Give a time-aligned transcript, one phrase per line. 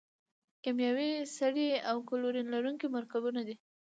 [0.63, 3.55] کیمیاوي سرې او کلورین لرونکي مرکبونه دي.